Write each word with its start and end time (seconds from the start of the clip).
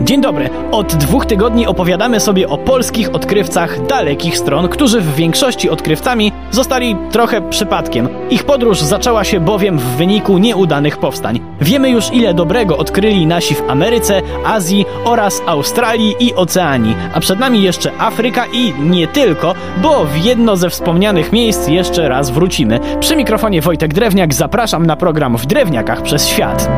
Dzień 0.00 0.20
dobry. 0.20 0.50
Od 0.70 0.94
dwóch 0.94 1.26
tygodni 1.26 1.66
opowiadamy 1.66 2.20
sobie 2.20 2.48
o 2.48 2.58
polskich 2.58 3.14
odkrywcach 3.14 3.86
dalekich 3.86 4.38
stron, 4.38 4.68
którzy 4.68 5.00
w 5.00 5.14
większości 5.14 5.70
odkrywcami 5.70 6.32
zostali 6.50 6.96
trochę 7.10 7.48
przypadkiem. 7.48 8.08
Ich 8.30 8.44
podróż 8.44 8.80
zaczęła 8.80 9.24
się 9.24 9.40
bowiem 9.40 9.78
w 9.78 9.82
wyniku 9.82 10.38
nieudanych 10.38 10.96
powstań. 10.96 11.40
Wiemy 11.60 11.90
już 11.90 12.12
ile 12.12 12.34
dobrego 12.34 12.76
odkryli 12.76 13.26
nasi 13.26 13.54
w 13.54 13.62
Ameryce, 13.68 14.22
Azji 14.44 14.86
oraz 15.04 15.42
Australii 15.46 16.16
i 16.20 16.34
Oceanii, 16.34 16.96
a 17.14 17.20
przed 17.20 17.38
nami 17.38 17.62
jeszcze 17.62 17.92
Afryka 17.98 18.46
i 18.52 18.74
nie 18.80 19.06
tylko, 19.06 19.54
bo 19.82 20.04
w 20.04 20.16
jedno 20.24 20.56
ze 20.56 20.70
wspomnianych 20.70 21.32
miejsc 21.32 21.68
jeszcze 21.68 22.08
raz 22.08 22.30
wrócimy. 22.30 22.80
Przy 23.00 23.16
mikrofonie 23.16 23.62
Wojtek 23.62 23.94
Drewniak 23.94 24.34
zapraszam 24.34 24.86
na 24.86 24.96
program 24.96 25.36
w 25.36 25.46
Drewniakach 25.46 26.02
przez 26.02 26.28
świat. 26.28 26.68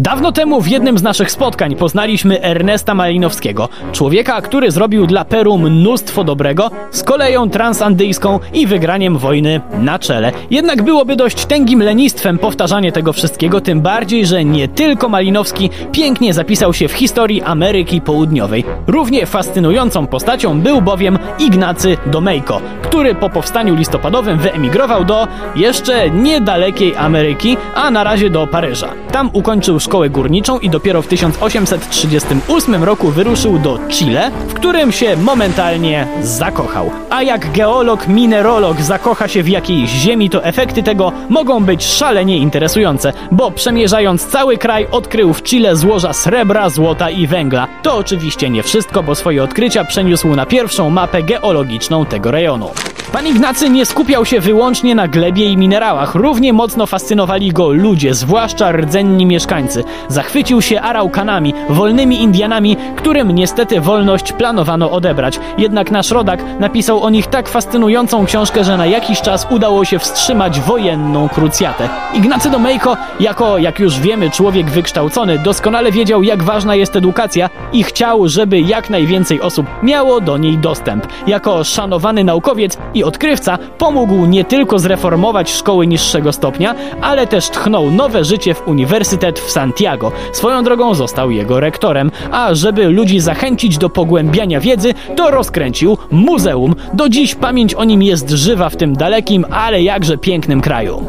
Dawno 0.00 0.32
temu 0.32 0.60
w 0.60 0.68
jednym 0.68 0.98
z 0.98 1.02
naszych 1.02 1.30
spotkań 1.30 1.76
poznaliśmy 1.76 2.42
Ernesta 2.42 2.94
Malinowskiego, 2.94 3.68
człowieka, 3.92 4.40
który 4.42 4.70
zrobił 4.70 5.06
dla 5.06 5.24
Peru 5.24 5.58
mnóstwo 5.58 6.24
dobrego 6.24 6.70
z 6.90 7.02
koleją 7.02 7.50
transandyjską 7.50 8.40
i 8.54 8.66
wygraniem 8.66 9.18
wojny 9.18 9.60
na 9.78 9.98
czele. 9.98 10.32
Jednak 10.50 10.82
byłoby 10.82 11.16
dość 11.16 11.46
tęgim 11.46 11.82
lenistwem 11.82 12.38
powtarzanie 12.38 12.92
tego 12.92 13.12
wszystkiego, 13.12 13.60
tym 13.60 13.80
bardziej, 13.80 14.26
że 14.26 14.44
nie 14.44 14.68
tylko 14.68 15.08
Malinowski 15.08 15.70
pięknie 15.92 16.34
zapisał 16.34 16.74
się 16.74 16.88
w 16.88 16.92
historii 16.92 17.42
Ameryki 17.42 18.00
Południowej. 18.00 18.64
Równie 18.86 19.26
fascynującą 19.26 20.06
postacią 20.06 20.60
był 20.60 20.82
bowiem 20.82 21.18
Ignacy 21.38 21.96
Domejko, 22.06 22.60
który 22.82 23.14
po 23.14 23.30
powstaniu 23.30 23.74
listopadowym 23.74 24.38
wyemigrował 24.38 25.04
do 25.04 25.28
jeszcze 25.56 26.10
niedalekiej 26.10 26.96
Ameryki, 26.96 27.56
a 27.74 27.90
na 27.90 28.04
razie 28.04 28.30
do 28.30 28.46
Paryża. 28.46 28.88
Tam 29.18 29.30
ukończył 29.32 29.80
szkołę 29.80 30.10
górniczą 30.10 30.58
i 30.58 30.70
dopiero 30.70 31.02
w 31.02 31.06
1838 31.06 32.84
roku 32.84 33.10
wyruszył 33.10 33.58
do 33.58 33.78
Chile, 33.88 34.30
w 34.48 34.54
którym 34.54 34.92
się 34.92 35.16
momentalnie 35.16 36.06
zakochał. 36.22 36.90
A 37.10 37.22
jak 37.22 37.52
geolog, 37.52 38.08
minerolog 38.08 38.80
zakocha 38.80 39.28
się 39.28 39.42
w 39.42 39.48
jakiejś 39.48 39.90
ziemi, 39.90 40.30
to 40.30 40.44
efekty 40.44 40.82
tego 40.82 41.12
mogą 41.28 41.64
być 41.64 41.84
szalenie 41.84 42.38
interesujące, 42.38 43.12
bo 43.30 43.50
przemierzając 43.50 44.26
cały 44.26 44.58
kraj 44.58 44.86
odkrył 44.90 45.32
w 45.32 45.42
Chile 45.42 45.76
złoża 45.76 46.12
srebra, 46.12 46.70
złota 46.70 47.10
i 47.10 47.26
węgla. 47.26 47.68
To 47.82 47.96
oczywiście 47.96 48.50
nie 48.50 48.62
wszystko, 48.62 49.02
bo 49.02 49.14
swoje 49.14 49.42
odkrycia 49.42 49.84
przeniósł 49.84 50.36
na 50.36 50.46
pierwszą 50.46 50.90
mapę 50.90 51.22
geologiczną 51.22 52.06
tego 52.06 52.30
rejonu. 52.30 52.70
Pan 53.12 53.26
Ignacy 53.26 53.70
nie 53.70 53.86
skupiał 53.86 54.24
się 54.24 54.40
wyłącznie 54.40 54.94
na 54.94 55.08
glebie 55.08 55.44
i 55.44 55.56
minerałach. 55.56 56.14
Równie 56.14 56.52
mocno 56.52 56.86
fascynowali 56.86 57.52
go 57.52 57.68
ludzie, 57.68 58.14
zwłaszcza 58.14 58.72
rdzenni 58.72 59.26
mieszkańcy. 59.26 59.84
Zachwycił 60.08 60.62
się 60.62 60.80
Araukanami, 60.80 61.54
wolnymi 61.68 62.22
Indianami, 62.22 62.76
którym 62.96 63.30
niestety 63.30 63.80
wolność 63.80 64.32
planowano 64.32 64.90
odebrać. 64.90 65.40
Jednak 65.58 65.90
nasz 65.90 66.10
rodak 66.10 66.44
napisał 66.60 67.02
o 67.02 67.10
nich 67.10 67.26
tak 67.26 67.48
fascynującą 67.48 68.26
książkę, 68.26 68.64
że 68.64 68.76
na 68.76 68.86
jakiś 68.86 69.20
czas 69.20 69.46
udało 69.50 69.84
się 69.84 69.98
wstrzymać 69.98 70.60
wojenną 70.60 71.28
krucjatę. 71.28 71.88
Ignacy 72.14 72.50
Domejko, 72.50 72.96
jako, 73.20 73.58
jak 73.58 73.78
już 73.78 74.00
wiemy, 74.00 74.30
człowiek 74.30 74.70
wykształcony, 74.70 75.38
doskonale 75.38 75.92
wiedział, 75.92 76.22
jak 76.22 76.42
ważna 76.42 76.74
jest 76.74 76.96
edukacja 76.96 77.50
i 77.72 77.82
chciał, 77.82 78.28
żeby 78.28 78.60
jak 78.60 78.90
najwięcej 78.90 79.40
osób 79.40 79.66
miało 79.82 80.20
do 80.20 80.38
niej 80.38 80.58
dostęp. 80.58 81.06
Jako 81.26 81.64
szanowany 81.64 82.24
naukowiec 82.24 82.78
i 82.98 83.04
odkrywca 83.04 83.58
pomógł 83.78 84.26
nie 84.26 84.44
tylko 84.44 84.78
zreformować 84.78 85.50
szkoły 85.50 85.86
niższego 85.86 86.32
stopnia, 86.32 86.74
ale 87.00 87.26
też 87.26 87.50
tchnął 87.50 87.90
nowe 87.90 88.24
życie 88.24 88.54
w 88.54 88.68
Uniwersytet 88.68 89.40
w 89.40 89.50
Santiago. 89.50 90.12
Swoją 90.32 90.64
drogą 90.64 90.94
został 90.94 91.30
jego 91.30 91.60
rektorem, 91.60 92.10
a 92.30 92.54
żeby 92.54 92.88
ludzi 92.88 93.20
zachęcić 93.20 93.78
do 93.78 93.90
pogłębiania 93.90 94.60
wiedzy, 94.60 94.94
to 95.16 95.30
rozkręcił 95.30 95.98
muzeum. 96.10 96.74
Do 96.94 97.08
dziś 97.08 97.34
pamięć 97.34 97.74
o 97.74 97.84
nim 97.84 98.02
jest 98.02 98.30
żywa 98.30 98.68
w 98.68 98.76
tym 98.76 98.96
dalekim, 98.96 99.44
ale 99.50 99.82
jakże 99.82 100.18
pięknym 100.18 100.60
kraju. 100.60 101.04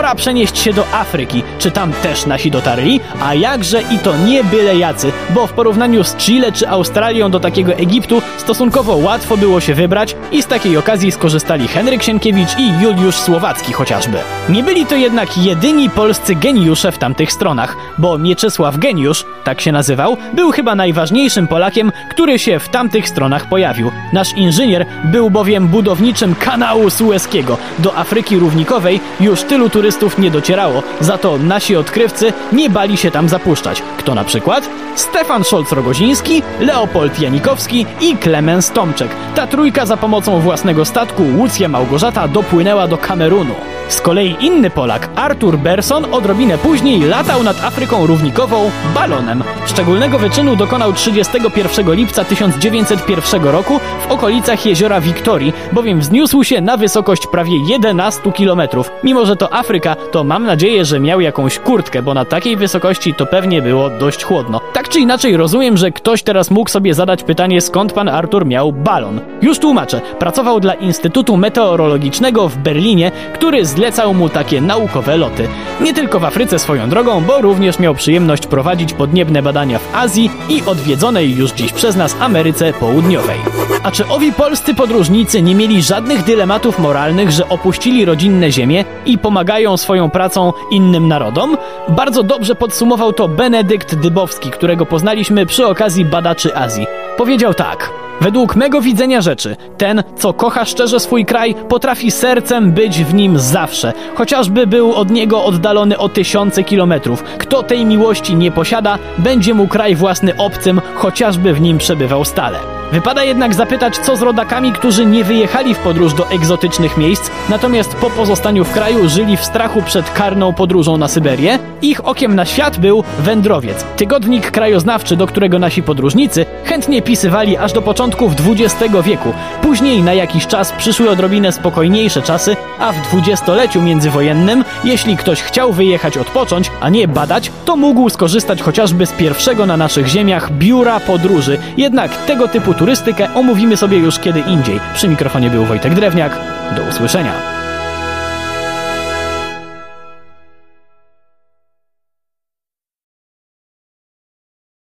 Pora 0.00 0.14
przenieść 0.14 0.58
się 0.58 0.72
do 0.72 0.86
Afryki. 0.92 1.42
Czy 1.58 1.70
tam 1.70 1.92
też 1.92 2.26
nasi 2.26 2.50
dotarli? 2.50 3.00
A 3.22 3.34
jakże 3.34 3.82
i 3.82 3.98
to 3.98 4.16
nie 4.16 4.44
byle 4.44 4.76
jacy, 4.76 5.12
bo 5.34 5.46
w 5.46 5.52
porównaniu 5.52 6.04
z 6.04 6.16
Chile 6.16 6.52
czy 6.52 6.68
Australią 6.68 7.30
do 7.30 7.40
takiego 7.40 7.72
Egiptu 7.72 8.22
stosunkowo 8.38 8.96
łatwo 8.96 9.36
było 9.36 9.60
się 9.60 9.74
wybrać 9.74 10.16
i 10.32 10.42
z 10.42 10.46
takiej 10.46 10.76
okazji 10.76 11.12
skorzystali 11.12 11.68
Henryk 11.68 12.02
Sienkiewicz 12.02 12.58
i 12.58 12.82
Juliusz 12.82 13.14
Słowacki 13.14 13.72
chociażby. 13.72 14.18
Nie 14.48 14.62
byli 14.62 14.86
to 14.86 14.96
jednak 14.96 15.38
jedyni 15.38 15.90
polscy 15.90 16.34
geniusze 16.34 16.92
w 16.92 16.98
tamtych 16.98 17.32
stronach, 17.32 17.76
bo 17.98 18.18
Mieczysław 18.18 18.78
Geniusz, 18.78 19.24
tak 19.44 19.60
się 19.60 19.72
nazywał, 19.72 20.16
był 20.32 20.50
chyba 20.50 20.74
najważniejszym 20.74 21.48
Polakiem, 21.48 21.92
który 22.10 22.38
się 22.38 22.58
w 22.58 22.68
tamtych 22.68 23.08
stronach 23.08 23.48
pojawił. 23.48 23.90
Nasz 24.12 24.32
inżynier 24.36 24.86
był 25.04 25.30
bowiem 25.30 25.68
budowniczym 25.68 26.34
kanału 26.34 26.90
Sueskiego. 26.90 27.58
Do 27.78 27.96
Afryki 27.96 28.38
Równikowej 28.38 29.00
już 29.20 29.42
tylu 29.42 29.70
turystów 29.70 29.89
nie 30.18 30.30
docierało, 30.30 30.82
za 31.00 31.18
to 31.18 31.38
nasi 31.38 31.76
odkrywcy 31.76 32.32
nie 32.52 32.70
bali 32.70 32.96
się 32.96 33.10
tam 33.10 33.28
zapuszczać. 33.28 33.82
Kto 33.98 34.14
na 34.14 34.24
przykład? 34.24 34.70
Stefan 34.94 35.42
Szolc-Rogoziński, 35.42 36.42
Leopold 36.60 37.20
Janikowski 37.20 37.86
i 38.00 38.16
Klemens 38.16 38.70
Tomczek. 38.70 39.10
Ta 39.34 39.46
trójka 39.46 39.86
za 39.86 39.96
pomocą 39.96 40.40
własnego 40.40 40.84
statku 40.84 41.22
Łucja 41.36 41.68
Małgorzata 41.68 42.28
dopłynęła 42.28 42.88
do 42.88 42.98
Kamerunu. 42.98 43.54
Z 43.90 44.00
kolei 44.00 44.36
inny 44.40 44.70
Polak, 44.70 45.08
Artur 45.16 45.58
Berson, 45.58 46.14
odrobinę 46.14 46.58
później 46.58 47.00
latał 47.00 47.42
nad 47.42 47.64
Afryką 47.64 48.06
Równikową 48.06 48.70
balonem. 48.94 49.44
Szczególnego 49.66 50.18
wyczynu 50.18 50.56
dokonał 50.56 50.92
31 50.92 51.94
lipca 51.94 52.24
1901 52.24 53.44
roku 53.44 53.80
w 54.08 54.12
okolicach 54.12 54.66
jeziora 54.66 55.00
Wiktorii, 55.00 55.52
bowiem 55.72 56.00
wzniósł 56.00 56.44
się 56.44 56.60
na 56.60 56.76
wysokość 56.76 57.26
prawie 57.26 57.52
11 57.68 58.32
km. 58.32 58.62
Mimo, 59.04 59.26
że 59.26 59.36
to 59.36 59.52
Afryka, 59.52 59.94
to 59.94 60.24
mam 60.24 60.46
nadzieję, 60.46 60.84
że 60.84 61.00
miał 61.00 61.20
jakąś 61.20 61.58
kurtkę, 61.58 62.02
bo 62.02 62.14
na 62.14 62.24
takiej 62.24 62.56
wysokości 62.56 63.14
to 63.14 63.26
pewnie 63.26 63.62
było 63.62 63.90
dość 63.90 64.24
chłodno. 64.24 64.60
Tak 64.72 64.88
czy 64.88 65.00
inaczej 65.00 65.36
rozumiem, 65.36 65.76
że 65.76 65.90
ktoś 65.90 66.22
teraz 66.22 66.50
mógł 66.50 66.70
sobie 66.70 66.94
zadać 66.94 67.22
pytanie, 67.22 67.60
skąd 67.60 67.92
pan 67.92 68.08
Artur 68.08 68.46
miał 68.46 68.72
balon. 68.72 69.20
Już 69.42 69.58
tłumaczę. 69.58 70.00
Pracował 70.18 70.60
dla 70.60 70.74
Instytutu 70.74 71.36
Meteorologicznego 71.36 72.48
w 72.48 72.56
Berlinie, 72.56 73.12
który 73.34 73.64
zlecał 73.80 74.14
mu 74.14 74.28
takie 74.28 74.60
naukowe 74.60 75.16
loty. 75.16 75.48
Nie 75.80 75.94
tylko 75.94 76.20
w 76.20 76.24
Afryce 76.24 76.58
swoją 76.58 76.88
drogą, 76.88 77.20
bo 77.20 77.40
również 77.40 77.78
miał 77.78 77.94
przyjemność 77.94 78.46
prowadzić 78.46 78.92
podniebne 78.92 79.42
badania 79.42 79.78
w 79.78 79.94
Azji 79.94 80.30
i 80.48 80.62
odwiedzonej 80.66 81.36
już 81.36 81.52
dziś 81.52 81.72
przez 81.72 81.96
nas 81.96 82.16
Ameryce 82.20 82.72
Południowej. 82.72 83.38
A 83.82 83.90
czy 83.90 84.08
owi 84.08 84.32
polscy 84.32 84.74
podróżnicy 84.74 85.42
nie 85.42 85.54
mieli 85.54 85.82
żadnych 85.82 86.24
dylematów 86.24 86.78
moralnych, 86.78 87.30
że 87.30 87.48
opuścili 87.48 88.04
rodzinne 88.04 88.52
ziemię 88.52 88.84
i 89.06 89.18
pomagają 89.18 89.76
swoją 89.76 90.10
pracą 90.10 90.52
innym 90.70 91.08
narodom? 91.08 91.56
Bardzo 91.88 92.22
dobrze 92.22 92.54
podsumował 92.54 93.12
to 93.12 93.28
Benedykt 93.28 93.94
Dybowski, 93.94 94.50
którego 94.50 94.86
poznaliśmy 94.86 95.46
przy 95.46 95.66
okazji 95.66 96.04
badaczy 96.04 96.56
Azji. 96.56 96.86
Powiedział 97.16 97.54
tak. 97.54 98.09
Według 98.20 98.56
mego 98.56 98.80
widzenia 98.80 99.20
rzeczy, 99.20 99.56
ten, 99.78 100.02
co 100.18 100.32
kocha 100.32 100.64
szczerze 100.64 101.00
swój 101.00 101.24
kraj, 101.24 101.54
potrafi 101.68 102.10
sercem 102.10 102.72
być 102.72 103.04
w 103.04 103.14
nim 103.14 103.38
zawsze, 103.38 103.92
chociażby 104.14 104.66
był 104.66 104.94
od 104.94 105.10
niego 105.10 105.44
oddalony 105.44 105.98
o 105.98 106.08
tysiące 106.08 106.64
kilometrów. 106.64 107.22
Kto 107.22 107.62
tej 107.62 107.84
miłości 107.84 108.34
nie 108.34 108.50
posiada, 108.50 108.98
będzie 109.18 109.54
mu 109.54 109.68
kraj 109.68 109.94
własny 109.94 110.36
obcym, 110.36 110.80
chociażby 110.94 111.54
w 111.54 111.60
nim 111.60 111.78
przebywał 111.78 112.24
stale. 112.24 112.79
Wypada 112.92 113.24
jednak 113.24 113.54
zapytać, 113.54 113.98
co 113.98 114.16
z 114.16 114.22
rodakami, 114.22 114.72
którzy 114.72 115.06
nie 115.06 115.24
wyjechali 115.24 115.74
w 115.74 115.78
podróż 115.78 116.14
do 116.14 116.30
egzotycznych 116.30 116.96
miejsc, 116.96 117.30
natomiast 117.48 117.94
po 117.94 118.10
pozostaniu 118.10 118.64
w 118.64 118.72
kraju 118.72 119.08
żyli 119.08 119.36
w 119.36 119.44
strachu 119.44 119.82
przed 119.82 120.10
karną 120.10 120.52
podróżą 120.52 120.96
na 120.96 121.08
Syberię? 121.08 121.58
Ich 121.82 122.08
okiem 122.08 122.34
na 122.34 122.44
świat 122.44 122.78
był 122.78 123.04
wędrowiec, 123.18 123.84
tygodnik 123.96 124.50
krajoznawczy, 124.50 125.16
do 125.16 125.26
którego 125.26 125.58
nasi 125.58 125.82
podróżnicy 125.82 126.46
chętnie 126.64 127.02
pisywali 127.02 127.56
aż 127.56 127.72
do 127.72 127.82
początków 127.82 128.32
XX 128.32 128.94
wieku. 129.04 129.32
Później 129.62 130.02
na 130.02 130.14
jakiś 130.14 130.46
czas 130.46 130.72
przyszły 130.72 131.10
odrobinę 131.10 131.52
spokojniejsze 131.52 132.22
czasy, 132.22 132.56
a 132.78 132.92
w 132.92 133.02
dwudziestoleciu 133.02 133.82
międzywojennym, 133.82 134.64
jeśli 134.84 135.16
ktoś 135.16 135.42
chciał 135.42 135.72
wyjechać 135.72 136.18
odpocząć, 136.18 136.70
a 136.80 136.88
nie 136.88 137.08
badać, 137.08 137.52
to 137.64 137.76
mógł 137.76 138.10
skorzystać 138.10 138.62
chociażby 138.62 139.06
z 139.06 139.12
pierwszego 139.12 139.66
na 139.66 139.76
naszych 139.76 140.06
ziemiach 140.06 140.52
biura 140.52 141.00
podróży. 141.00 141.58
Jednak 141.76 142.16
tego 142.16 142.48
typu 142.48 142.74
turystykę 142.80 143.34
omówimy 143.34 143.76
sobie 143.76 143.98
już 143.98 144.18
kiedy 144.18 144.40
indziej. 144.40 144.80
Przy 144.94 145.08
mikrofonie 145.08 145.50
był 145.50 145.64
Wojtek 145.64 145.94
Drewniak. 145.94 146.40
Do 146.76 146.82
usłyszenia. 146.82 147.49